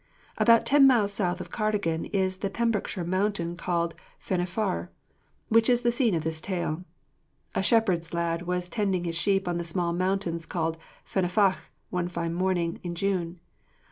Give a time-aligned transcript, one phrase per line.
[0.39, 4.89] About ten miles south of Cardigan is the Pembrokeshire mountain called Frennifawr,
[5.49, 6.83] which is the scene of this tale:
[7.53, 12.33] A shepherd's lad was tending his sheep on the small mountains called Frennifach one fine
[12.33, 13.39] morning in June.